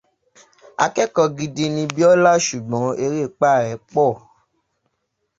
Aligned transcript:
Akẹ́kọ̀ọ́ 0.83 1.33
gidi 1.35 1.65
ni 1.75 1.83
Bíọ́lá 1.95 2.31
ṣùgbọ́n 2.45 2.85
eré 3.03 3.21
pá 3.39 3.49
rẹ̀ 3.63 3.77
pọ̀. 3.91 4.11